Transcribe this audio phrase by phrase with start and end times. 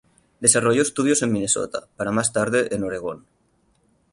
[0.39, 3.27] Desarrolló estudios en Minnesota, para más tarde en Oregón.